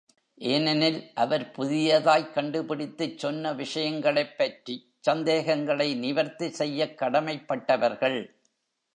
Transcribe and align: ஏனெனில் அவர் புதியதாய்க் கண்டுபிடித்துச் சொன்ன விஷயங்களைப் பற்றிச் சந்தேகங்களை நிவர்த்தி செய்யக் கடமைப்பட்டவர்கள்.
ஏனெனில் 0.37 1.11
அவர் 1.13 1.51
புதியதாய்க் 1.57 2.31
கண்டுபிடித்துச் 2.31 3.17
சொன்ன 3.17 3.53
விஷயங்களைப் 3.53 4.37
பற்றிச் 4.37 4.87
சந்தேகங்களை 4.99 5.95
நிவர்த்தி 5.95 6.49
செய்யக் 6.49 7.01
கடமைப்பட்டவர்கள். 7.01 8.19